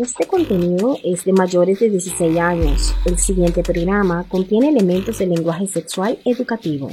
[0.00, 2.94] Este contenido es de mayores de 16 años.
[3.04, 6.90] El siguiente programa contiene elementos de lenguaje sexual educativo.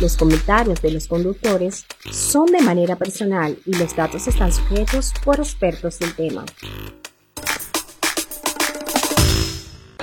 [0.00, 5.40] Los comentarios de los conductores son de manera personal y los datos están sujetos por
[5.40, 6.44] expertos del tema.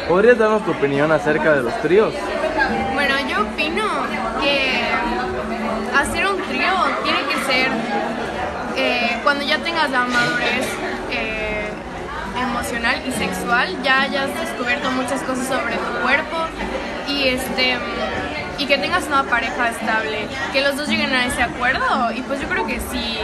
[0.09, 2.13] ¿Podrías darnos tu opinión acerca de los tríos?
[2.93, 3.85] Bueno, yo opino
[4.41, 4.81] que
[5.95, 6.73] hacer un trío
[7.05, 7.67] tiene que ser
[8.75, 10.80] eh, cuando ya tengas la madurez
[13.17, 16.37] sexual, ya hayas descubierto muchas cosas sobre tu cuerpo
[17.07, 17.77] y este
[18.57, 22.39] y que tengas una pareja estable, que los dos lleguen a ese acuerdo y pues
[22.39, 23.17] yo creo que si,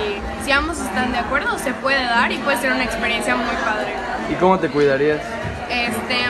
[0.44, 3.94] si ambos están de acuerdo se puede dar y puede ser una experiencia muy padre.
[4.32, 5.22] ¿Y cómo te cuidarías?
[5.70, 6.26] Este,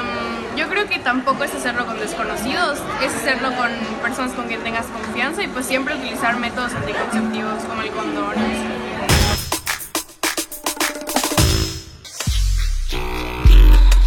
[0.57, 3.69] yo creo que tampoco es hacerlo con desconocidos, es hacerlo con
[4.01, 8.33] personas con quien tengas confianza y pues siempre utilizar métodos anticonceptivos como el condón.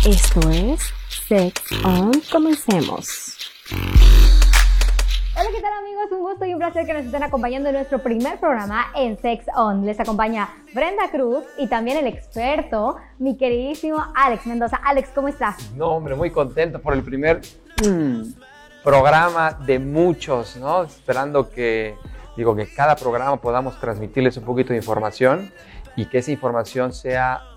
[0.07, 0.95] Esto es
[1.29, 2.11] Sex On.
[2.33, 3.37] Comencemos.
[5.35, 6.11] Hola, ¿qué tal amigos?
[6.11, 9.45] Un gusto y un placer que nos estén acompañando en nuestro primer programa en Sex
[9.55, 9.85] On.
[9.85, 14.81] Les acompaña Brenda Cruz y también el experto, mi queridísimo Alex Mendoza.
[14.83, 15.71] Alex, ¿cómo estás?
[15.73, 17.43] No, hombre, muy contento por el primer
[17.87, 18.23] mm,
[18.83, 20.85] programa de muchos, ¿no?
[20.85, 21.95] Esperando que,
[22.39, 25.53] digo, que cada programa podamos transmitirles un poquito de información
[25.95, 27.50] y que esa información sea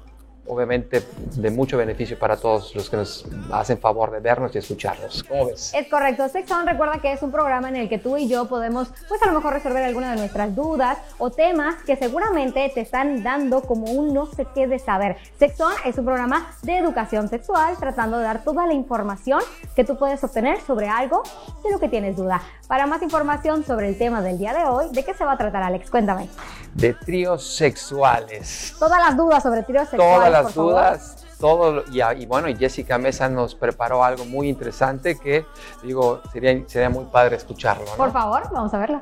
[0.46, 1.04] obviamente
[1.36, 5.24] de mucho beneficio para todos los que nos hacen favor de vernos y escucharnos.
[5.24, 5.74] ¿Cómo ves?
[5.74, 6.28] Es correcto.
[6.28, 9.22] Sex On recuerda que es un programa en el que tú y yo podemos, pues
[9.22, 13.62] a lo mejor resolver alguna de nuestras dudas o temas que seguramente te están dando
[13.62, 15.18] como un no sé qué de saber.
[15.40, 19.40] Sex On es un programa de educación sexual tratando de dar toda la información
[19.76, 21.24] que tú puedes obtener sobre algo
[21.64, 22.42] de lo que tienes duda.
[22.68, 25.38] Para más información sobre el tema del día de hoy, ¿de qué se va a
[25.38, 25.90] tratar, Alex?
[25.90, 26.28] Cuéntame.
[26.74, 28.76] De tríos sexuales.
[28.80, 30.16] Todas las dudas sobre tríos sexuales.
[30.16, 30.72] Todas las por favor.
[30.72, 35.46] dudas, todo, y, y bueno, y Jessica Mesa nos preparó algo muy interesante que,
[35.84, 37.86] digo, sería, sería muy padre escucharlo.
[37.86, 37.96] ¿no?
[37.96, 39.02] Por favor, vamos a verlo.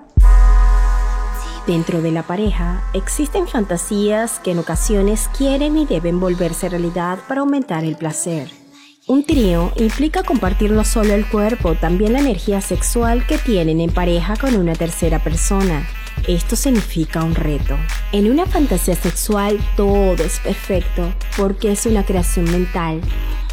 [1.68, 7.42] Dentro de la pareja existen fantasías que en ocasiones quieren y deben volverse realidad para
[7.42, 8.50] aumentar el placer.
[9.08, 13.92] Un trío implica compartir no solo el cuerpo, también la energía sexual que tienen en
[13.92, 15.88] pareja con una tercera persona.
[16.28, 17.76] Esto significa un reto.
[18.12, 23.02] En una fantasía sexual todo es perfecto porque es una creación mental.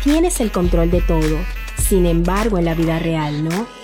[0.05, 1.39] Tienes el control de todo.
[1.79, 3.78] Sin embargo, en la vida real, ¿no?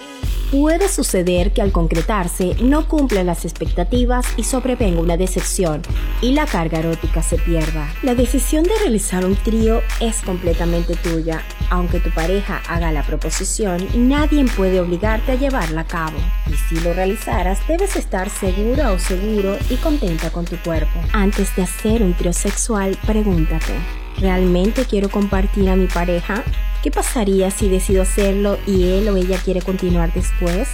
[0.54, 5.82] Puede suceder que al concretarse no cumplan las expectativas y sobrevenga una decepción
[6.22, 7.92] y la carga erótica se pierda.
[8.04, 11.42] La decisión de realizar un trío es completamente tuya.
[11.70, 16.18] Aunque tu pareja haga la proposición, nadie puede obligarte a llevarla a cabo.
[16.46, 21.00] Y si lo realizaras, debes estar segura o seguro y contenta con tu cuerpo.
[21.12, 23.74] Antes de hacer un trío sexual, pregúntate,
[24.18, 26.42] ¿realmente quiero compartir a mi pareja?
[26.82, 30.68] ¿Qué pasaría si decido hacerlo y él o ella quiere continuar después?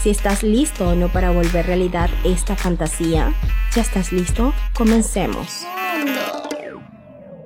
[0.00, 3.32] Si estás listo o no para volver realidad esta fantasía,
[3.74, 4.52] ¿ya estás listo?
[4.76, 5.64] Comencemos.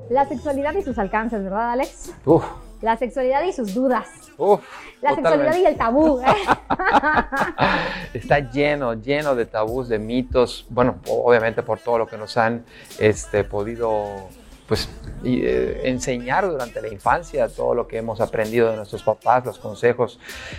[0.09, 2.15] La sexualidad y sus alcances, ¿verdad, Alex?
[2.25, 2.45] Uf,
[2.81, 4.07] La sexualidad y sus dudas.
[4.39, 4.61] uf,
[5.03, 5.61] La sexualidad totalmente.
[5.61, 6.21] y el tabú.
[6.21, 6.25] ¿eh?
[8.15, 12.65] Está lleno, lleno de tabús, de mitos, bueno, obviamente por todo lo que nos han
[12.99, 14.29] este, podido
[14.69, 14.89] pues,
[15.25, 20.19] eh, enseñar durante la infancia, todo lo que hemos aprendido de nuestros papás, los consejos,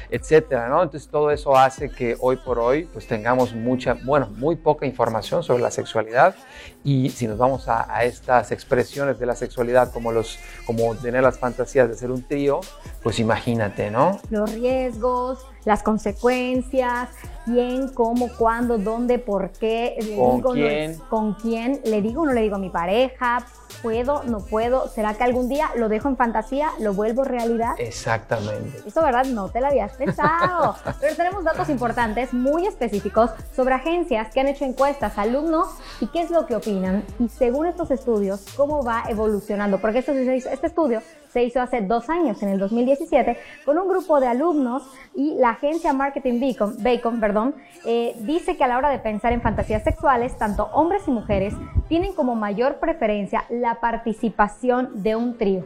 [0.10, 0.84] etcétera, ¿no?
[0.84, 5.44] Entonces todo eso hace que hoy por hoy pues tengamos mucha, bueno, muy poca información
[5.44, 6.36] sobre la sexualidad
[6.84, 11.24] y si nos vamos a, a estas expresiones de la sexualidad como los, como tener
[11.24, 12.62] las fantasías de ser un trío,
[13.04, 14.20] pues imagínate, ¿no?
[14.30, 17.10] Los riesgos, las consecuencias,
[17.44, 20.98] quién, cómo, cuándo, dónde, por qué, le ¿Con digo, no- quién?
[21.10, 23.46] con quién, le digo o no le digo a mi pareja,
[23.82, 27.74] puedo, no puedo, será que algún día lo dejo en fantasía, lo vuelvo realidad.
[27.80, 28.82] Exactamente.
[28.88, 29.26] Eso, ¿verdad?
[29.26, 30.76] No te lo habías pensado.
[31.02, 35.68] Pero tenemos datos importantes, muy específicos, sobre agencias que han hecho encuestas a alumnos
[36.00, 37.04] y qué es lo que opinan.
[37.20, 39.80] Y según estos estudios, cómo va evolucionando.
[39.80, 44.28] Porque este estudio se hizo hace dos años, en el 2017, con un grupo de
[44.28, 44.84] alumnos
[45.16, 49.34] y la agencia Marketing Bacon, Bacon perdón, eh, dice que a la hora de pensar
[49.34, 51.54] en fantasías sexuales, tanto hombres y mujeres
[51.88, 55.64] tienen como mayor preferencia la participación de un trío.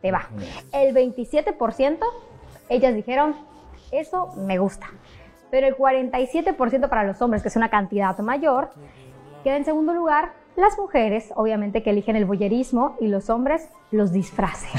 [0.00, 0.28] Te va.
[0.72, 1.98] El 27%
[2.68, 3.36] ellas dijeron,
[3.90, 4.86] eso me gusta.
[5.50, 8.70] Pero el 47% para los hombres, que es una cantidad mayor,
[9.44, 14.12] queda en segundo lugar las mujeres, obviamente que eligen el voyerismo, y los hombres los
[14.12, 14.70] disfraces.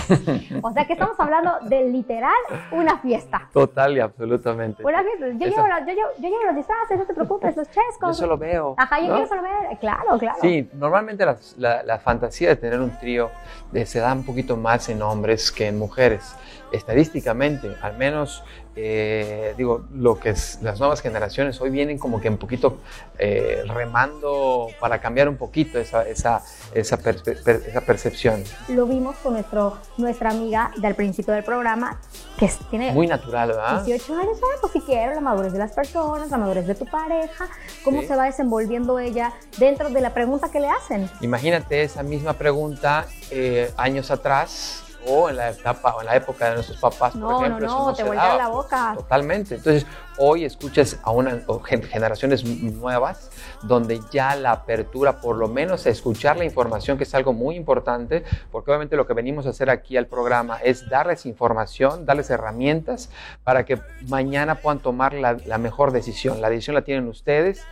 [0.62, 2.34] o sea que estamos hablando de literal
[2.72, 3.50] una fiesta.
[3.54, 4.84] Total y absolutamente.
[4.84, 5.28] Una fiesta.
[5.28, 8.10] Yo, llevo, yo, llevo, yo llevo los disfraces, no te preocupes, los chescos.
[8.10, 8.76] Yo solo veo.
[8.78, 9.78] Ajá, yo quiero solo ver.
[9.80, 10.38] Claro, claro.
[10.42, 13.30] Sí, normalmente la, la, la fantasía de tener un trío
[13.74, 16.36] eh, se da un poquito más en hombres que en mujeres
[16.74, 18.44] estadísticamente, al menos,
[18.76, 22.80] eh, digo, lo que es las nuevas generaciones hoy vienen como que un poquito
[23.20, 26.42] eh, remando para cambiar un poquito esa, esa,
[26.74, 28.44] esa, esa, percepción.
[28.68, 32.02] Lo vimos con nuestro, nuestra amiga del principio del programa,
[32.38, 32.92] que tiene...
[32.92, 33.84] Muy natural, ¿verdad?
[33.86, 37.48] 18 años, pues si quiero, la madurez de las personas, la madurez de tu pareja,
[37.84, 41.10] cómo se va desenvolviendo ella dentro de la pregunta que le hacen.
[41.22, 46.50] Imagínate esa misma pregunta eh, años atrás o en la etapa o en la época
[46.50, 47.68] de nuestros papás, no, por ejemplo.
[47.68, 48.94] No, no, no, te voltea la boca.
[48.96, 49.56] Totalmente.
[49.56, 49.86] Entonces,
[50.18, 51.42] hoy escuchas a una
[51.90, 53.32] generaciones nuevas
[53.64, 57.56] donde ya la apertura, por lo menos a escuchar la información, que es algo muy
[57.56, 62.30] importante, porque obviamente lo que venimos a hacer aquí al programa es darles información, darles
[62.30, 63.10] herramientas
[63.44, 66.42] para que mañana puedan tomar la, la mejor decisión.
[66.42, 67.64] La decisión la tienen ustedes,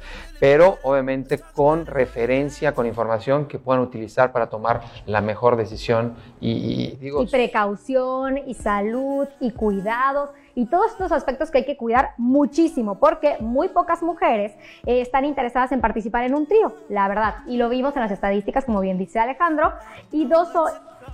[0.41, 6.95] pero obviamente con referencia, con información que puedan utilizar para tomar la mejor decisión y,
[6.95, 7.21] digo...
[7.21, 12.95] Y precaución, y salud, y cuidados y todos estos aspectos que hay que cuidar muchísimo
[12.95, 14.53] porque muy pocas mujeres
[14.87, 17.35] eh, están interesadas en participar en un trío, la verdad.
[17.45, 19.73] Y lo vimos en las estadísticas, como bien dice Alejandro,
[20.11, 20.49] y dos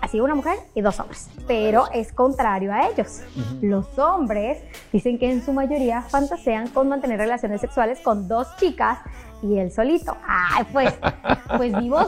[0.01, 3.21] así una mujer y dos hombres, pero es contrario a ellos.
[3.61, 4.59] Los hombres
[4.91, 8.99] dicen que en su mayoría fantasean con mantener relaciones sexuales con dos chicas
[9.41, 10.15] y él solito.
[10.27, 10.93] Ay, pues,
[11.57, 12.07] pues vivos,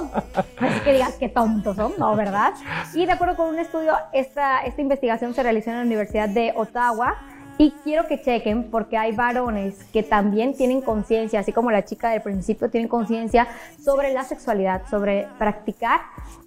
[0.60, 2.16] así que digas qué tontos son, ¿no?
[2.16, 2.54] ¿Verdad?
[2.94, 6.54] Y de acuerdo con un estudio, esta, esta investigación se realizó en la Universidad de
[6.56, 7.16] Ottawa.
[7.62, 12.10] Y quiero que chequen porque hay varones que también tienen conciencia, así como la chica
[12.12, 13.50] del principio tienen conciencia
[13.84, 16.00] sobre la sexualidad, sobre practicar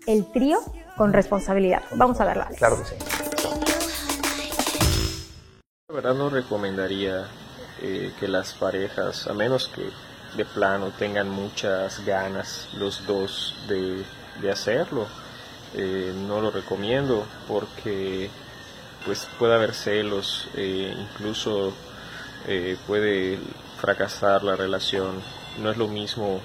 [0.06, 0.58] el trío
[0.96, 1.82] con responsabilidad.
[1.96, 2.48] Vamos a verla.
[2.56, 2.94] Claro que sí.
[5.88, 7.26] La verdad no recomendaría
[7.82, 9.82] eh, que las parejas, a menos que
[10.38, 15.06] de plano tengan muchas ganas los dos de, hacerlo.
[15.74, 18.30] Eh, no lo recomiendo porque
[19.04, 21.72] pues puede haber celos, eh, incluso
[22.46, 23.38] eh, puede
[23.80, 25.20] fracasar la relación.
[25.60, 26.40] No es lo mismo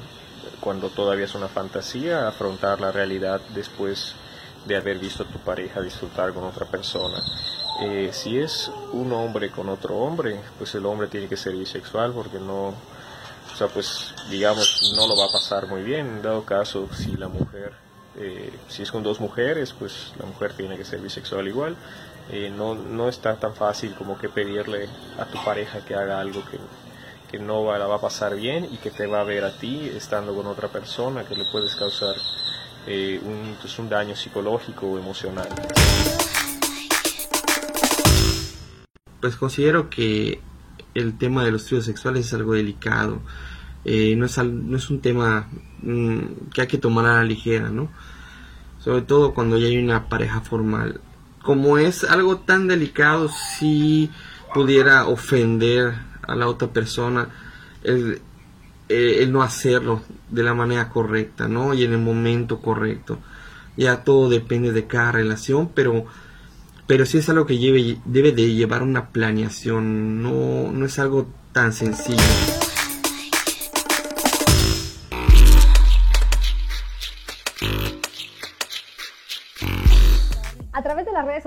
[0.59, 4.13] cuando todavía es una fantasía afrontar la realidad después
[4.65, 7.21] de haber visto a tu pareja disfrutar con otra persona.
[8.11, 12.39] si es un hombre con otro hombre, pues el hombre tiene que ser bisexual porque
[12.39, 12.73] no,
[13.57, 16.05] o sea, pues digamos, no lo va a pasar muy bien.
[16.05, 17.73] En dado caso, si la mujer,
[18.15, 21.75] eh, si es con dos mujeres, pues la mujer tiene que ser bisexual igual.
[22.29, 26.43] Eh, no, no está tan fácil como que pedirle a tu pareja que haga algo
[26.45, 26.59] que,
[27.31, 29.57] que no va, la va a pasar bien y que te va a ver a
[29.57, 32.15] ti estando con otra persona, que le puedes causar
[32.85, 35.49] eh, un, pues un daño psicológico o emocional.
[39.19, 40.41] Pues considero que
[40.93, 43.19] el tema de los tríos sexuales es algo delicado.
[43.83, 45.49] Eh, no, es, no es un tema
[45.81, 47.89] mm, que hay que tomar a la ligera, ¿no?
[48.79, 51.01] Sobre todo cuando ya hay una pareja formal.
[51.47, 54.11] Como es algo tan delicado, si
[54.53, 57.29] pudiera ofender a la otra persona
[57.83, 58.19] el,
[58.89, 61.73] eh, el no hacerlo de la manera correcta, ¿no?
[61.73, 63.19] Y en el momento correcto.
[63.77, 66.05] Ya todo depende de cada relación, pero
[66.85, 67.57] pero sí es algo que
[68.03, 72.56] debe de llevar una planeación, no, no es algo tan sencillo.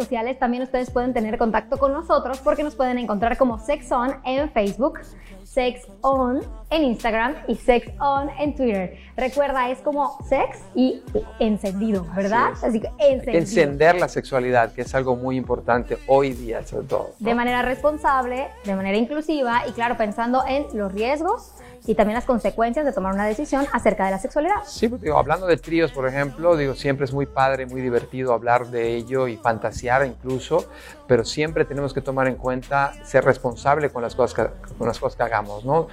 [0.01, 4.51] Sociales también ustedes pueden tener contacto con nosotros porque nos pueden encontrar como SexOn en
[4.51, 5.01] Facebook,
[5.45, 8.97] Sex On en Instagram y Sex On en Twitter.
[9.17, 11.03] Recuerda, es como sex y
[11.39, 12.53] encendido, ¿verdad?
[12.63, 13.39] Así, que encendido.
[13.39, 17.11] Encender la sexualidad, que es algo muy importante hoy día, sobre todo.
[17.19, 21.53] De manera responsable, de manera inclusiva y, claro, pensando en los riesgos
[21.87, 24.57] y también las consecuencias de tomar una decisión acerca de la sexualidad.
[24.67, 28.67] Sí, digo, hablando de tríos, por ejemplo, digo, siempre es muy padre, muy divertido hablar
[28.69, 30.67] de ello y fantasear incluso,
[31.07, 34.99] pero siempre tenemos que tomar en cuenta ser responsable con las cosas que, con las
[34.99, 35.89] cosas que hagamos, ¿no?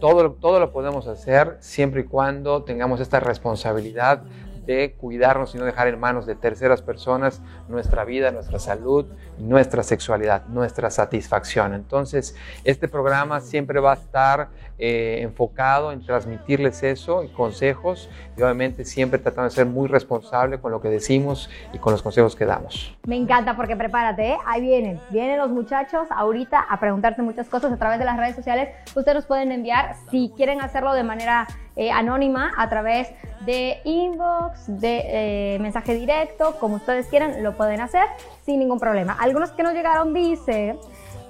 [0.00, 4.22] Todo, todo lo podemos hacer siempre y cuando tengamos esta responsabilidad
[4.66, 9.06] de cuidarnos y no dejar en manos de terceras personas nuestra vida, nuestra salud,
[9.38, 11.74] nuestra sexualidad, nuestra satisfacción.
[11.74, 14.48] Entonces, este programa siempre va a estar
[14.84, 20.58] eh, enfocado en transmitirles eso y consejos y obviamente siempre tratando de ser muy responsable
[20.58, 22.92] con lo que decimos y con los consejos que damos.
[23.06, 24.38] Me encanta porque prepárate, ¿eh?
[24.44, 28.34] ahí vienen, vienen los muchachos ahorita a preguntarte muchas cosas a través de las redes
[28.34, 28.70] sociales.
[28.96, 31.46] Ustedes nos pueden enviar si quieren hacerlo de manera
[31.76, 33.08] eh, anónima a través
[33.46, 38.06] de inbox, de mensaje directo, como ustedes quieran, lo pueden hacer
[38.44, 39.16] sin ningún problema.
[39.20, 40.76] Algunos que nos llegaron dice,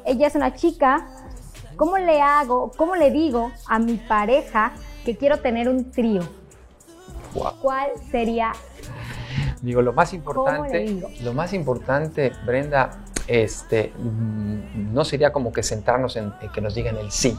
[0.06, 1.06] ella es una chica,
[1.76, 4.72] ¿cómo le hago, cómo le digo a mi pareja
[5.04, 6.22] que quiero tener un trío?
[7.60, 8.52] ¿Cuál sería?
[9.62, 12.90] Digo, lo más importante, lo más importante, Brenda,
[13.26, 17.38] este, mm, no sería como que centrarnos en, que nos digan el sí,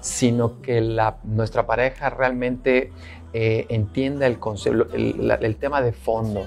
[0.00, 2.92] sino que la, nuestra pareja realmente
[3.32, 6.46] eh, entienda el, concepto, el, tema de fondo.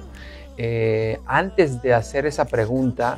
[0.57, 3.17] Eh, antes de hacer esa pregunta,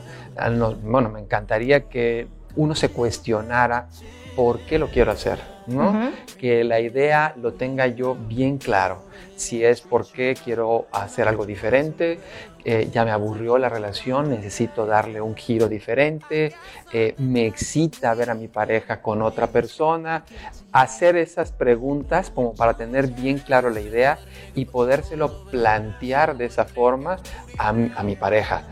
[0.84, 3.88] bueno, me encantaría que uno se cuestionara
[4.36, 6.12] por qué lo quiero hacer, ¿no?
[6.38, 9.04] Que la idea lo tenga yo bien claro.
[9.36, 12.20] Si es porque quiero hacer algo diferente,
[12.66, 16.54] eh, ya me aburrió la relación, necesito darle un giro diferente,
[16.94, 20.24] eh, me excita ver a mi pareja con otra persona,
[20.72, 24.18] hacer esas preguntas como para tener bien claro la idea
[24.56, 27.18] y podérselo plantear de esa forma
[27.58, 28.64] a, a mi pareja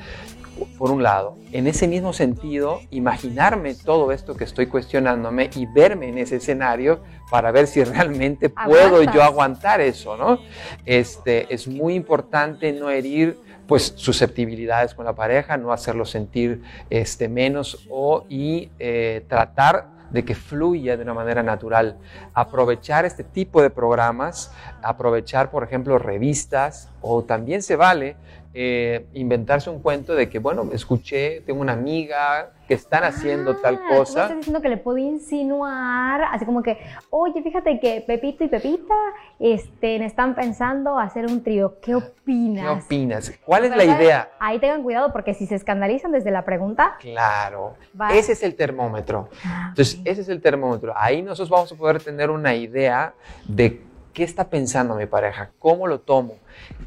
[0.77, 1.37] por un lado.
[1.51, 7.01] En ese mismo sentido, imaginarme todo esto que estoy cuestionándome y verme en ese escenario
[7.29, 10.39] para ver si realmente puedo yo aguantar eso, ¿no?
[10.85, 17.29] Este, es muy importante no herir pues susceptibilidades con la pareja, no hacerlo sentir este,
[17.29, 21.97] menos o y eh, tratar de que fluya de una manera natural.
[22.33, 24.51] Aprovechar este tipo de programas,
[24.83, 28.17] aprovechar, por ejemplo, revistas o también se vale
[28.53, 33.79] eh, inventarse un cuento de que, bueno, escuché, tengo una amiga que están haciendo tal
[33.81, 34.23] ah, cosa.
[34.23, 36.77] estás diciendo que le puedo insinuar, así como que,
[37.09, 38.93] oye, fíjate que Pepito y Pepita
[39.39, 41.79] este, están pensando hacer un trío.
[41.81, 42.63] ¿Qué opinas?
[42.63, 43.33] ¿Qué opinas?
[43.45, 44.29] ¿Cuál es la idea?
[44.39, 46.97] Ahí tengan cuidado porque si se escandalizan desde la pregunta.
[46.99, 47.75] Claro,
[48.13, 49.29] ese es el termómetro.
[49.45, 50.93] Ah, Entonces, ese es el termómetro.
[50.95, 53.13] Ahí nosotros vamos a poder tener una idea
[53.47, 53.81] de
[54.13, 56.35] qué está pensando mi pareja, cómo lo tomo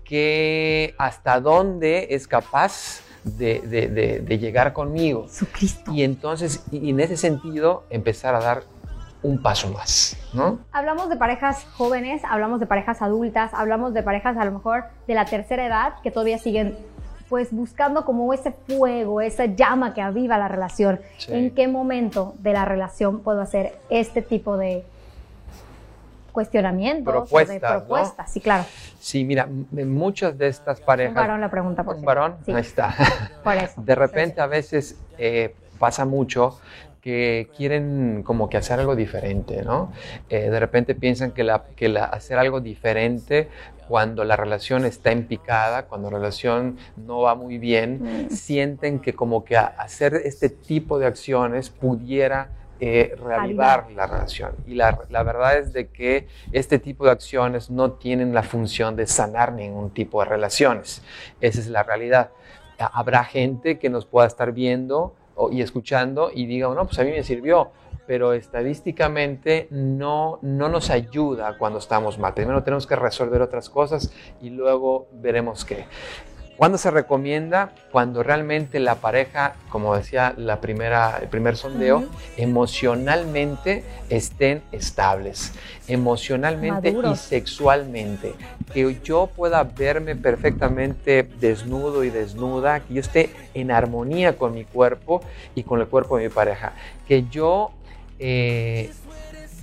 [0.04, 5.26] que hasta dónde es capaz de, llegar conmigo.
[5.92, 8.62] Y entonces, y en ese sentido, empezar a dar
[9.22, 10.58] un paso más, ¿no?
[10.70, 15.14] Hablamos de parejas jóvenes, hablamos de parejas adultas, hablamos de parejas a lo mejor de
[15.14, 16.76] la tercera edad que todavía siguen
[17.30, 21.00] pues buscando como ese fuego, esa llama que aviva la relación.
[21.28, 24.84] ¿En qué momento de la relación puedo hacer este tipo de,
[26.34, 28.64] cuestionamientos, propuestas, de propuestas, sí, claro.
[28.98, 31.12] Sí, mira, muchas de estas parejas...
[31.12, 32.94] Un varón la pregunta, por Un varón, ahí está.
[33.44, 33.80] Por eso.
[33.80, 36.58] De repente a veces eh, pasa mucho
[37.00, 39.92] que quieren como que hacer algo diferente, ¿no?
[40.30, 43.48] Eh, de repente piensan que, la, que la, hacer algo diferente
[43.86, 48.30] cuando la relación está en picada, cuando la relación no va muy bien, mm.
[48.30, 52.48] sienten que como que hacer este tipo de acciones pudiera
[52.86, 54.52] eh, reavivar la relación.
[54.66, 58.94] Y la, la, verdad es de que este tipo de acciones no tienen la función
[58.94, 61.00] de sanar ningún tipo de relaciones.
[61.40, 62.28] Esa es la realidad.
[62.78, 65.14] Habrá gente que nos pueda estar viendo
[65.50, 67.70] y escuchando y diga, no, pues a mí me sirvió,
[68.06, 72.34] pero estadísticamente no, no nos ayuda cuando estamos mal.
[72.34, 74.12] Primero tenemos que resolver otras cosas
[74.42, 75.86] y luego veremos qué.
[76.56, 77.72] ¿Cuándo se recomienda?
[77.90, 82.04] Cuando realmente la pareja, como decía la primera, el primer sondeo,
[82.36, 85.52] emocionalmente estén estables,
[85.88, 88.34] emocionalmente y sexualmente.
[88.72, 94.64] Que yo pueda verme perfectamente desnudo y desnuda, que yo esté en armonía con mi
[94.64, 95.22] cuerpo
[95.56, 96.72] y con el cuerpo de mi pareja.
[97.08, 97.72] Que yo
[98.20, 98.92] eh,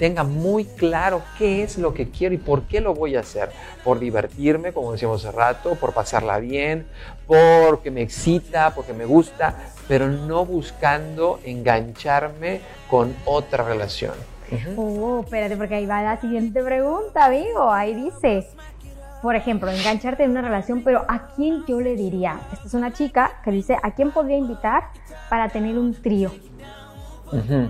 [0.02, 3.52] tenga muy claro qué es lo que quiero y por qué lo voy a hacer.
[3.84, 6.88] Por divertirme, como decíamos hace rato, por pasarla bien,
[7.28, 9.54] porque me excita, porque me gusta,
[9.88, 14.16] pero no buscando engancharme con otra relación.
[14.76, 17.72] Oh, espérate, porque ahí va la siguiente pregunta, amigo.
[17.72, 18.48] Ahí dice,
[19.22, 22.40] por ejemplo, engancharte en una relación, pero ¿a quién yo le diría?
[22.52, 24.86] Esta es una chica que dice, ¿a quién podría invitar
[25.30, 26.32] para tener un trío?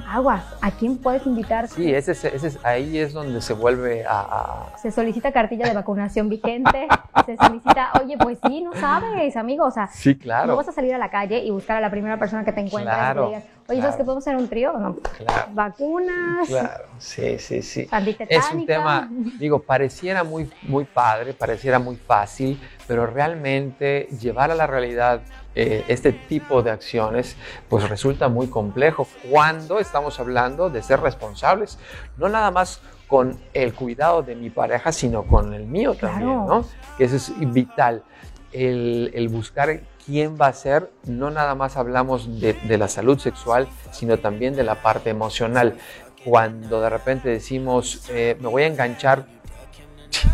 [0.08, 1.68] Aguas, ¿a quién puedes invitar?
[1.68, 6.88] Sí, ese, ese, ahí es donde se vuelve a, Se solicita cartilla de vacunación vigente,
[7.25, 10.48] se solicita, oye, pues sí, no sabes, amigo, o sea, sí, claro.
[10.48, 12.62] no vas a salir a la calle y buscar a la primera persona que te
[12.62, 14.74] encuentres y digas, oye, ¿sabes que podemos hacer un trío?
[14.74, 15.48] No, claro.
[15.53, 16.48] Vacunas.
[16.48, 17.88] Claro, sí, sí, sí.
[18.30, 22.60] Es un tema, digo, pareciera muy, muy padre, pareciera muy fácil,
[22.92, 25.22] pero realmente llevar a la realidad
[25.56, 27.38] eh, este tipo de acciones
[27.70, 31.80] pues resulta muy complejo cuando estamos hablando de ser responsables,
[32.18, 36.66] no nada más con el cuidado de mi pareja, sino con el mío también, ¿no?
[36.98, 38.04] Que eso es vital.
[38.52, 43.70] El, buscar quién va a ser, no nada más hablamos de, de la salud sexual,
[43.92, 45.78] sino también de la parte emocional.
[46.26, 49.28] Cuando de repente decimos, eh, me voy a enganchar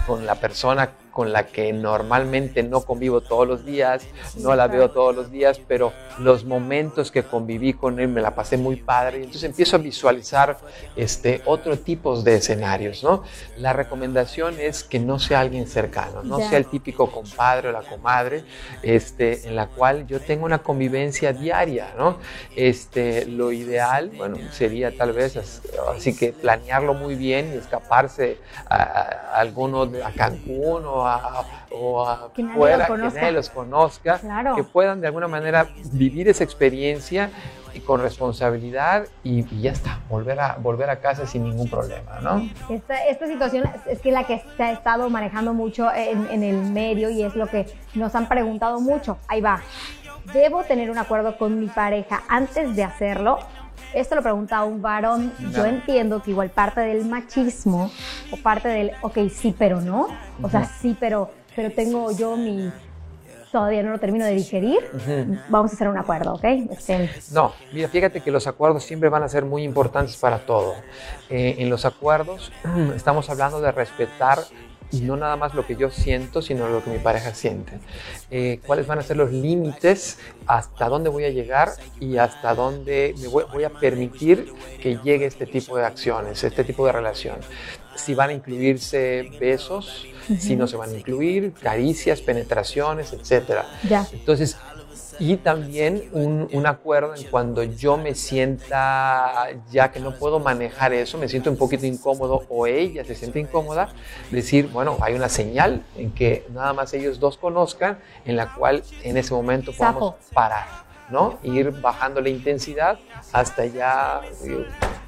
[0.07, 4.03] con la persona con la que normalmente no convivo todos los días,
[4.35, 8.35] no la veo todos los días, pero los momentos que conviví con él me la
[8.35, 9.17] pasé muy padre.
[9.17, 10.59] Entonces empiezo a visualizar
[10.95, 13.23] este, otro tipo de escenarios, ¿no?
[13.57, 17.81] La recomendación es que no sea alguien cercano, no sea el típico compadre o la
[17.81, 18.43] comadre,
[18.83, 22.19] este, en la cual yo tengo una convivencia diaria, ¿no?
[22.55, 25.35] Este, lo ideal, bueno, sería tal vez
[25.95, 28.37] así que planearlo muy bien y escaparse
[28.69, 31.05] a, a alguno a Cancún o
[31.71, 34.19] o a que fuera, que nadie los conozca,
[34.55, 37.29] que puedan de alguna manera vivir esa experiencia
[37.73, 42.49] y con responsabilidad y, ya está, volver a, volver a casa sin ningún problema, ¿no?
[42.69, 46.57] Esta, esta situación es que la que se ha estado manejando mucho en, en el
[46.57, 49.17] medio y es lo que nos han preguntado mucho.
[49.27, 49.61] Ahí va.
[50.33, 53.39] ¿Debo tener un acuerdo con mi pareja antes de hacerlo?
[53.93, 55.33] Esto lo pregunta un varón.
[55.53, 57.91] Yo entiendo que igual parte del machismo
[58.31, 60.07] o parte del, ok, sí, pero no.
[60.41, 62.71] O sea, sí, pero, pero tengo yo mi,
[63.51, 64.79] todavía no lo termino de digerir,
[65.49, 66.43] vamos a hacer un acuerdo, ¿ok?
[66.43, 70.75] Este, no, mira, fíjate que los acuerdos siempre van a ser muy importantes para todo.
[71.29, 72.51] Eh, en los acuerdos
[72.95, 74.39] estamos hablando de respetar
[74.91, 77.73] no nada más lo que yo siento, sino lo que mi pareja siente.
[78.31, 80.19] Eh, ¿Cuáles van a ser los límites?
[80.45, 81.71] ¿Hasta dónde voy a llegar?
[81.99, 86.85] Y hasta dónde me voy, a permitir que llegue este tipo de acciones, este tipo
[86.85, 87.37] de relación.
[87.95, 90.05] Si van a incluirse besos,
[90.39, 93.63] si no se van a incluir, caricias, penetraciones, etc.
[93.89, 94.07] Ya.
[94.13, 94.57] Entonces,
[95.19, 100.93] y también un, un, acuerdo en cuando yo me sienta ya que no puedo manejar
[100.93, 103.89] eso, me siento un poquito incómodo o ella se siente incómoda,
[104.31, 108.83] decir, bueno, hay una señal en que nada más ellos dos conozcan, en la cual
[109.03, 110.67] en ese momento podemos parar,
[111.09, 111.39] ¿no?
[111.43, 112.99] Ir bajando la intensidad
[113.31, 114.21] hasta ya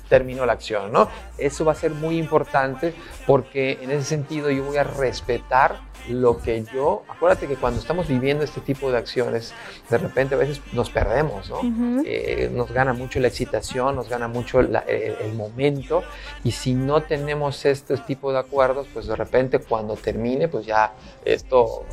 [0.09, 1.07] terminó la acción, ¿no?
[1.37, 2.93] Eso va a ser muy importante
[3.25, 8.07] porque en ese sentido yo voy a respetar lo que yo, acuérdate que cuando estamos
[8.07, 9.53] viviendo este tipo de acciones,
[9.89, 11.59] de repente a veces nos perdemos, ¿no?
[12.05, 16.03] Eh, nos gana mucho la excitación, nos gana mucho el, el, momento
[16.43, 20.93] y si no tenemos este tipo de acuerdos, pues de repente cuando termine, pues ya
[21.25, 21.85] esto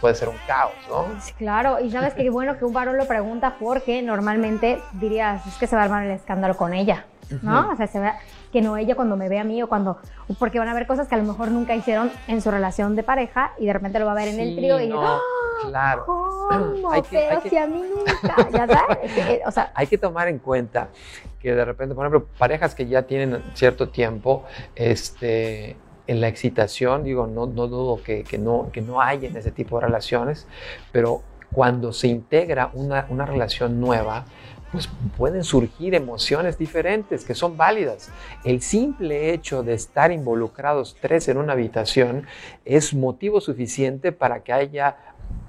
[0.00, 1.06] puede ser un caos, ¿no?
[1.38, 5.66] Claro, y sabes que bueno que un varón lo pregunta porque normalmente dirías, es que
[5.66, 7.06] se va a armar el escándalo con ella.
[7.42, 7.70] ¿No?
[7.70, 8.10] O sea, se ve
[8.52, 9.98] que no ella cuando me ve a mí o cuando,
[10.38, 13.02] porque van a ver cosas que a lo mejor nunca hicieron en su relación de
[13.02, 15.20] pareja y de repente lo va a ver en el trío y no, ¡Ah!
[15.68, 16.04] claro.
[16.06, 16.90] ¿Cómo?
[16.92, 19.72] Hay que, Pero si a mí nunca, ya sabes, eh, o sea.
[19.74, 20.88] Hay que tomar en cuenta
[21.40, 27.02] que de repente, por ejemplo, parejas que ya tienen cierto tiempo, este, en la excitación,
[27.04, 30.46] digo, no, no dudo que, que, no, que no hay en ese tipo de relaciones,
[30.92, 34.24] pero cuando se integra una, una relación nueva,
[34.74, 38.10] pues pueden surgir emociones diferentes que son válidas.
[38.42, 42.26] El simple hecho de estar involucrados tres en una habitación
[42.64, 44.96] es motivo suficiente para que haya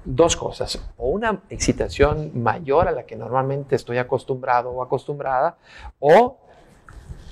[0.04, 5.56] dos cosas, o una excitación mayor a la que normalmente estoy acostumbrado o acostumbrada,
[5.98, 6.38] o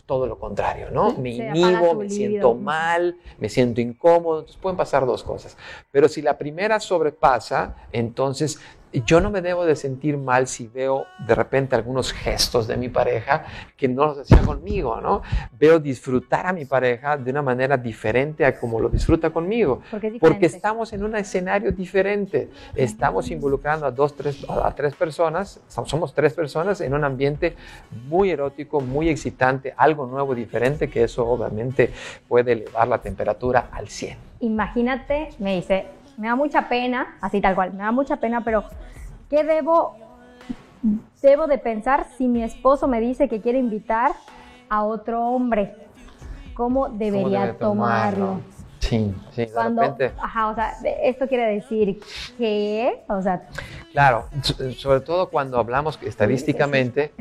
[0.04, 1.12] todo lo contrario, ¿no?
[1.18, 5.56] Me inhibo, me siento mal, me siento incómodo, entonces pueden pasar dos cosas.
[5.92, 8.58] Pero si la primera sobrepasa, entonces
[9.02, 12.88] yo no me debo de sentir mal si veo de repente algunos gestos de mi
[12.88, 13.44] pareja
[13.76, 15.22] que no los hacía conmigo, ¿no?
[15.58, 19.82] Veo disfrutar a mi pareja de una manera diferente a como lo disfruta conmigo.
[20.20, 22.50] Porque estamos en un escenario diferente.
[22.74, 27.56] Estamos involucrando a dos, tres, a tres personas, somos tres personas en un ambiente
[28.08, 31.90] muy erótico, muy excitante, algo nuevo, diferente, que eso obviamente
[32.28, 34.16] puede elevar la temperatura al 100.
[34.40, 38.64] Imagínate, me dice, me da mucha pena, así tal cual, me da mucha pena, pero
[39.28, 39.94] ¿qué debo,
[41.22, 44.12] debo de pensar si mi esposo me dice que quiere invitar
[44.68, 45.74] a otro hombre?
[46.54, 48.40] ¿Cómo debería tomarlo?
[48.88, 52.00] Sí, sí, Cuando, Ajá, o sea, esto quiere decir
[52.36, 53.48] que, o sea...
[53.92, 54.26] Claro,
[54.76, 57.12] sobre todo cuando hablamos que estadísticamente,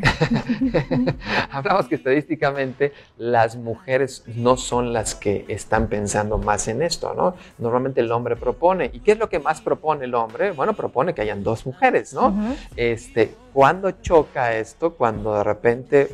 [1.52, 7.36] hablamos que estadísticamente las mujeres no son las que están pensando más en esto, ¿no?
[7.60, 8.90] Normalmente el hombre propone.
[8.92, 10.52] ¿Y qué es lo que más propone el hombre?
[10.52, 12.36] Bueno, propone que hayan dos mujeres, ¿no?
[12.76, 16.10] Este, cuando choca esto, cuando de repente,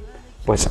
[0.45, 0.69] pues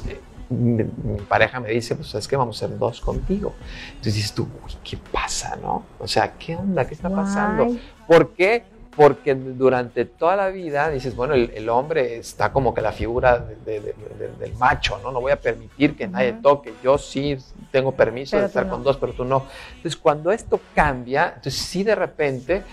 [0.50, 0.84] mi,
[1.28, 3.54] pareja me dice, pues es que vamos a ser dos contigo.
[3.88, 4.48] Entonces dices tú,
[4.82, 5.84] ¿qué pasa, no?
[5.98, 6.86] O sea, ¿qué onda?
[6.86, 7.76] ¿Qué está pasando?
[8.06, 8.64] ¿Por qué?
[8.96, 14.54] Porque durante toda la vida dices, bueno, el, hombre está como que la figura del
[14.58, 15.12] macho, ¿no?
[15.12, 16.74] No voy a permitir que nadie toque.
[16.82, 17.36] Yo sí
[17.70, 19.44] tengo permiso de estar con dos, pero tú no.
[19.76, 22.64] Entonces, cuando esto cambia, entonces sí de repente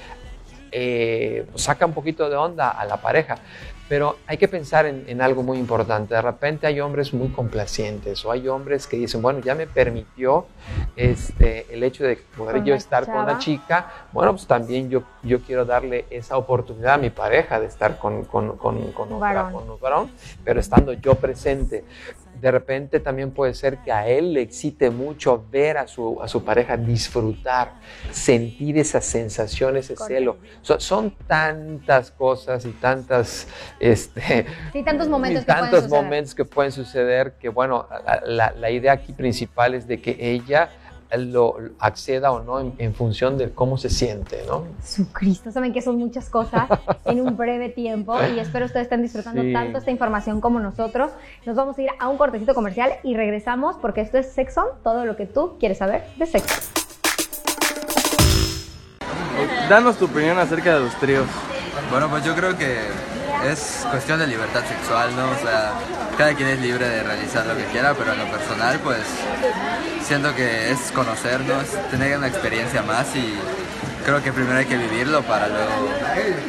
[0.72, 3.38] eh, saca un poquito de onda a la pareja.
[3.88, 6.16] Pero hay que pensar en, algo muy importante.
[6.16, 10.48] De repente hay hombres muy complacientes o hay hombres que dicen, bueno, ya me permitió
[10.96, 14.08] este, el hecho de poder yo estar con una chica.
[14.12, 18.26] Bueno, pues también yo, yo quiero darle esa oportunidad a mi pareja de estar con,
[18.26, 20.12] con, con, con, un varón,
[20.44, 21.84] pero estando yo presente
[22.40, 26.28] de repente también puede ser que a él le excite mucho ver a su, a
[26.28, 27.74] su pareja disfrutar,
[28.12, 30.38] sentir esas sensaciones, ese celo.
[30.62, 33.48] son tantas cosas y tantas...
[33.80, 37.88] Este, sí, tantos momentos, que, tantos pueden momentos que pueden suceder que, bueno,
[38.26, 40.70] la, la idea aquí principal es de que ella
[41.18, 44.66] lo acceda o no en, función de cómo se siente, ¿no?
[44.84, 46.68] Su Cristo, saben que son muchas cosas
[47.06, 51.12] en un breve tiempo y espero ustedes estén disfrutando tanto esta información como nosotros.
[51.46, 55.06] Nos vamos a ir a un cortecito comercial y regresamos porque esto es Sexo, todo
[55.06, 56.72] lo que tú quieres saber de sexo.
[59.70, 61.28] Danos tu opinión acerca de los tríos.
[61.92, 62.78] Bueno, pues yo creo que
[63.44, 65.26] es cuestión de libertad sexual, ¿no?
[65.26, 65.74] O sea,
[66.18, 69.02] cada quien es libre de realizar lo que quiera, pero en lo personal, pues
[70.04, 73.38] siento que es conocernos, tener una experiencia más y
[74.06, 75.90] creo que primero hay que vivirlo para luego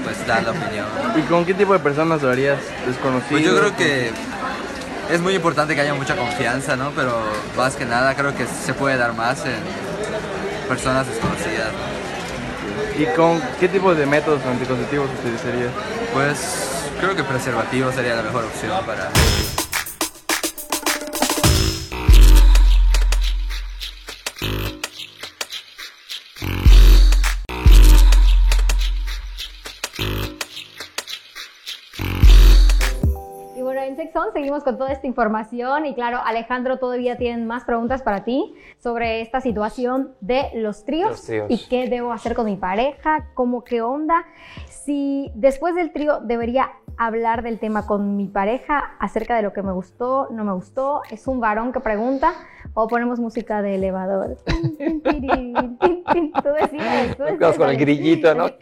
[0.04, 0.86] pues dar la opinión.
[1.16, 2.58] ¿Y con qué tipo de personas lo harías?
[2.86, 3.30] ¿Desconocido?
[3.30, 4.12] Pues yo creo que
[5.10, 6.90] es muy importante que haya mucha confianza, ¿no?
[6.90, 7.18] Pero
[7.56, 9.56] más que nada creo que se puede dar más en
[10.68, 11.70] personas desconocidas.
[12.98, 15.70] ¿Y con qué tipo de métodos anticonceptivos utilizarías?
[16.12, 19.10] Pues Creo que preservativo sería la mejor opción para...
[33.54, 37.64] Y bueno, en Sexon seguimos con toda esta información y claro, Alejandro todavía tiene más
[37.64, 41.46] preguntas para ti sobre esta situación de los tríos, los tríos.
[41.50, 44.24] y qué debo hacer con mi pareja, cómo qué onda,
[44.86, 49.62] si después del trío debería hablar del tema con mi pareja acerca de lo que
[49.62, 51.02] me gustó, no me gustó.
[51.10, 52.32] Es un varón que pregunta
[52.78, 54.36] o ponemos música de elevador.
[54.46, 54.52] Tú
[56.60, 57.16] decías,
[57.56, 58.50] con el grillito, ¿no?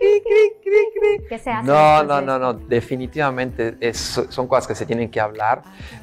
[1.28, 1.66] ¿Qué se hace?
[1.66, 2.54] No, no, no, no.
[2.54, 5.62] Definitivamente son cosas que se tienen que hablar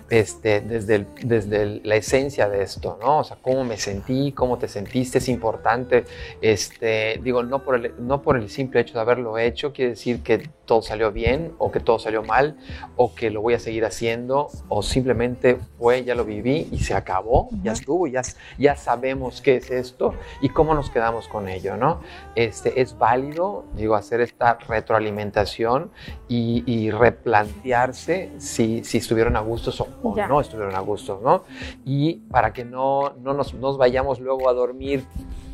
[0.10, 3.20] este, desde, desde la esencia de esto, ¿no?
[3.20, 6.04] O sea, cómo me sentí, cómo te sentiste, es importante.
[6.42, 10.22] Este, digo, no por, el, no por el simple hecho de haberlo hecho, quiere decir
[10.22, 12.58] que todo salió bien o que todo salió mal
[12.96, 16.94] o que lo voy a seguir haciendo o simplemente fue, ya lo viví y se
[16.94, 18.22] acabó, ya estuvo, ya,
[18.58, 22.02] ya sabemos qué es esto y cómo nos quedamos con ello, ¿no?
[22.36, 25.92] Este, es válido, digo, hacer esta retroalimentación
[26.28, 29.72] y, replantearse si, si, estuvieron a gusto
[30.04, 31.44] o, no estuvieron a gusto, ¿no?
[31.86, 35.06] Y para que no, no nos, nos vayamos luego a dormir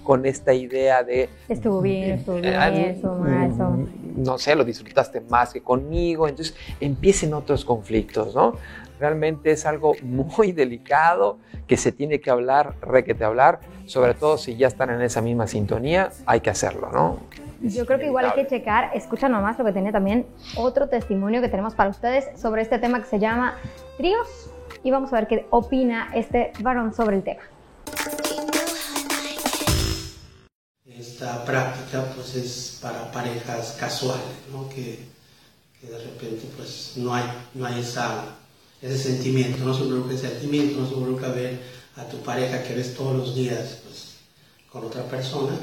[0.08, 1.30] con esta idea de...
[1.50, 6.56] Estuvo bien, estuvo bien, eh, estuvo mal, No sé, lo disfrutaste más que conmigo, entonces
[6.80, 8.54] empiecen otros conflictos, ¿no?
[9.00, 14.56] Realmente es algo muy delicado que se tiene que hablar, requete hablar, sobre todo si
[14.56, 17.20] ya están en esa misma sintonía, hay que hacerlo, ¿no?
[17.62, 21.42] Yo creo que igual hay que checar, escucha nomás lo que tiene también otro testimonio
[21.42, 23.58] que tenemos para ustedes sobre este tema que se llama
[23.98, 24.52] tríos
[24.84, 27.42] y vamos a ver qué opina este varón sobre el tema.
[31.00, 34.68] esta práctica pues es para parejas casuales, ¿no?
[34.70, 35.06] que,
[35.80, 38.36] que, de repente pues no hay, no hay esa,
[38.82, 41.60] ese sentimiento, no se involucra ese sentimiento, no se involucra ver
[41.96, 44.16] a tu pareja que ves todos los días pues,
[44.72, 45.58] con otra persona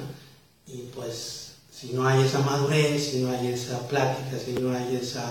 [0.67, 4.97] y pues si no hay esa madurez, si no hay esa plática, si no hay
[4.97, 5.25] esa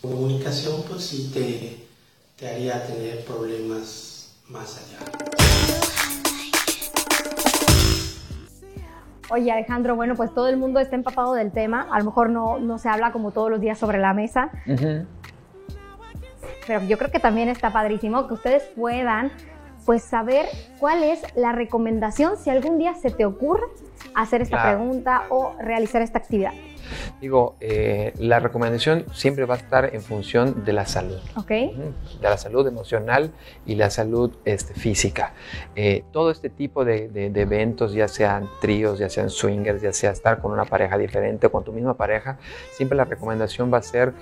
[0.00, 1.86] comunicación, pues sí te,
[2.36, 4.98] te haría tener problemas más allá.
[9.30, 11.86] Oye, Alejandro, bueno, pues todo el mundo está empapado del tema.
[11.90, 14.50] A lo mejor no, no se habla como todos los días sobre la mesa.
[16.68, 19.32] Pero yo creo que también está padrísimo que ustedes puedan
[19.86, 20.44] pues saber
[20.78, 23.64] cuál es la recomendación si algún día se te ocurre
[24.14, 26.52] hacer esta pregunta o realizar esta actividad.
[27.20, 31.18] Digo, eh, la recomendación siempre va a estar en función de la salud.
[31.36, 31.48] Ok.
[31.48, 33.32] De la salud emocional
[33.66, 35.32] y la salud este, física.
[35.74, 40.10] Eh, todo este tipo de, de, eventos, ya sean tríos, ya sean swingers, ya sea
[40.10, 42.38] estar con una pareja diferente o con tu misma pareja,
[42.72, 44.12] siempre la recomendación va a ser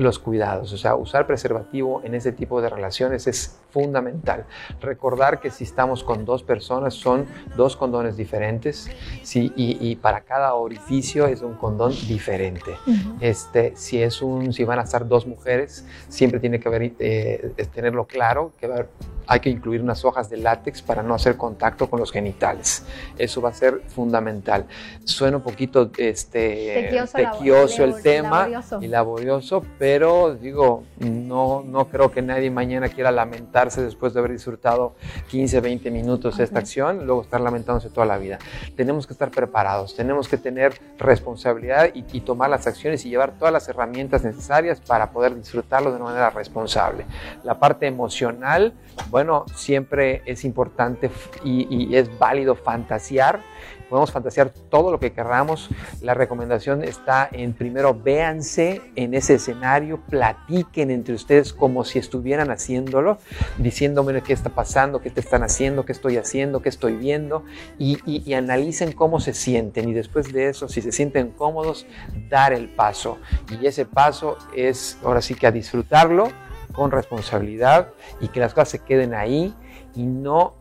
[0.00, 4.44] los cuidados, o sea, usar preservativo en ese tipo de relaciones es fundamental.
[4.80, 8.90] Recordar que si estamos con dos personas son dos condones diferentes
[9.22, 12.76] sí, y, para cada orificio es un condón diferente.
[13.20, 17.52] este, si, es un, si van a estar dos mujeres, siempre tiene que haber, eh,
[17.72, 18.86] tenerlo claro, que va
[19.30, 22.84] hay que incluir unas hojas de látex para no hacer contacto con los genitales.
[23.16, 24.66] Eso va a ser fundamental.
[25.04, 28.48] Suena un poquito este, tequioso, el tema
[28.80, 33.12] y laborioso, pero digo, no, no creo que nadie mañana quiera
[33.60, 34.94] lamentarse después de haber disfrutado
[35.30, 38.38] 15, 20 minutos de esta acción, luego estar lamentándose toda la vida.
[38.76, 43.32] Tenemos que estar preparados, tenemos que tener responsabilidad y, y tomar las acciones y llevar
[43.38, 47.04] todas las herramientas necesarias para poder disfrutarlo de una manera responsable.
[47.44, 48.72] La parte emocional,
[49.10, 51.10] bueno, siempre es importante
[51.44, 53.40] y, es válido fantasear.
[53.88, 55.68] Podemos fantasear todo lo que queramos.
[56.00, 62.50] La recomendación está en primero véanse en ese escenario, platiquen entre ustedes como si estuvieran
[62.50, 63.18] haciéndolo,
[63.58, 67.44] diciéndome qué está pasando, qué te están haciendo, qué estoy haciendo, qué estoy viendo
[67.78, 69.88] y, y analicen cómo se sienten.
[69.88, 71.86] Y después de eso, si se sienten cómodos,
[72.28, 73.18] dar el paso.
[73.60, 76.28] Y ese paso es ahora sí que a disfrutarlo
[76.72, 79.54] con responsabilidad y que las cosas se queden ahí
[79.94, 80.54] y no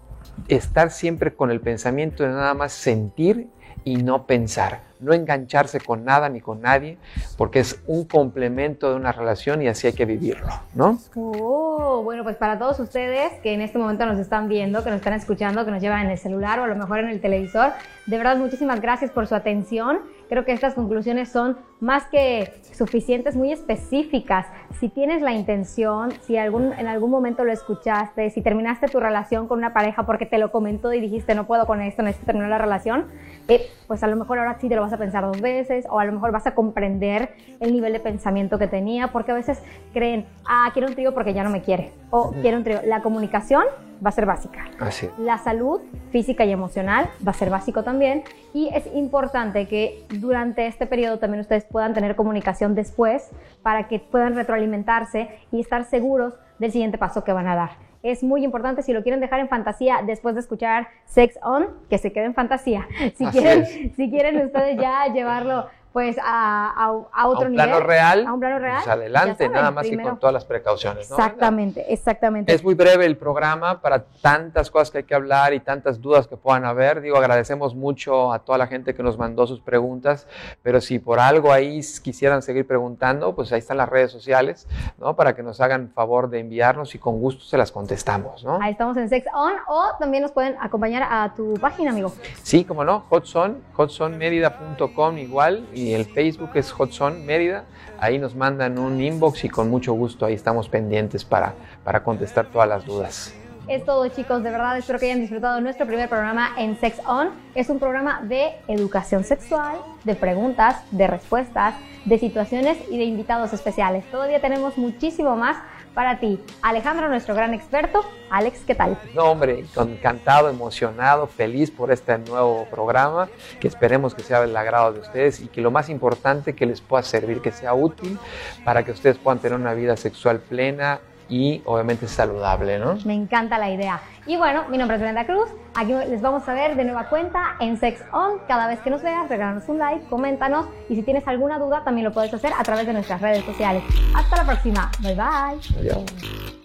[0.47, 3.49] estar siempre con el pensamiento de nada más sentir
[3.83, 6.97] y no pensar, no engancharse con nada ni con nadie,
[7.37, 10.99] porque es un complemento de una relación y así hay que vivirlo, ¿no?
[11.15, 14.97] Oh, bueno, pues para todos ustedes que en este momento nos están viendo, que nos
[14.97, 17.71] están escuchando, que nos llevan en el celular o a lo mejor en el televisor,
[18.05, 19.99] de verdad muchísimas gracias por su atención.
[20.27, 24.45] Creo que estas conclusiones son más que suficientes, muy específicas.
[24.79, 29.57] Si tienes la intención, si en algún momento lo escuchaste, si terminaste tu relación con
[29.57, 32.57] una pareja porque te lo comentó y dijiste no puedo con esto, necesito terminar la
[32.59, 33.07] relación,
[33.49, 35.99] eh, pues a lo mejor ahora sí te lo vas a pensar dos veces o
[35.99, 39.61] a lo mejor vas a comprender el nivel de pensamiento que tenía, porque a veces
[39.93, 42.79] creen, ah, quiero un trío porque ya no me quiere, o quiero un trío.
[42.85, 43.63] La comunicación
[44.05, 44.69] va a ser básica.
[44.79, 45.09] Así.
[45.17, 45.81] La salud
[46.11, 51.19] física y emocional va a ser básico también y es importante que durante este periodo
[51.19, 53.29] también ustedes puedan tener comunicación después
[53.63, 57.88] para que puedan retroalimentarse y estar seguros del siguiente paso que van a dar.
[58.01, 61.97] Es muy importante si lo quieren dejar en fantasía después de escuchar Sex On, que
[61.97, 62.87] se quede en fantasía.
[63.15, 66.71] Si quieren, si quieren ustedes ya llevarlo pues a,
[67.11, 67.69] a, otro a un nivel.
[67.69, 68.81] Plano real, a un plano real.
[68.83, 71.09] Pues adelante, nada más que con todas las precauciones.
[71.09, 71.15] ¿no?
[71.15, 72.53] Exactamente, exactamente.
[72.53, 76.27] Es muy breve el programa para tantas cosas que hay que hablar y tantas dudas
[76.27, 77.01] que puedan haber.
[77.01, 80.27] Digo, agradecemos mucho a toda la gente que nos mandó sus preguntas,
[80.61, 85.15] pero si por algo ahí quisieran seguir preguntando, pues ahí están las redes sociales, ¿no?
[85.15, 88.59] Para que nos hagan favor de enviarnos y con gusto se las contestamos, ¿no?
[88.61, 92.11] Ahí estamos en Sex On o también nos pueden acompañar a tu página, amigo.
[92.43, 97.63] Sí, como no, hotson, hotsonmerida.com igual y el Facebook es Hotson Mérida.
[97.99, 102.47] Ahí nos mandan un inbox y con mucho gusto ahí estamos pendientes para, para contestar
[102.47, 103.33] todas las dudas.
[103.67, 107.29] Es todo chicos, de verdad espero que hayan disfrutado nuestro primer programa en Sex On.
[107.53, 113.53] Es un programa de educación sexual, de preguntas, de respuestas, de situaciones y de invitados
[113.53, 114.03] especiales.
[114.09, 115.57] Todavía tenemos muchísimo más
[115.93, 116.39] para ti.
[116.61, 118.03] Alejandro, nuestro gran experto.
[118.29, 118.97] Alex, ¿qué tal?
[119.15, 123.27] No, hombre, encantado, emocionado, feliz por este nuevo programa,
[123.59, 126.81] que esperemos que sea del agrado de ustedes y que lo más importante que les
[126.81, 128.19] pueda servir, que sea útil
[128.63, 130.99] para que ustedes puedan tener una vida sexual plena,
[131.29, 132.97] y obviamente saludable, ¿no?
[133.05, 134.01] Me encanta la idea.
[134.25, 135.49] Y bueno, mi nombre es Brenda Cruz.
[135.75, 138.39] Aquí les vamos a ver de nueva cuenta en Sex On.
[138.47, 142.05] Cada vez que nos veas, regálanos un like, coméntanos y si tienes alguna duda también
[142.05, 143.83] lo puedes hacer a través de nuestras redes sociales.
[144.15, 144.91] Hasta la próxima.
[145.01, 145.79] Bye bye.
[145.79, 146.58] Adiós.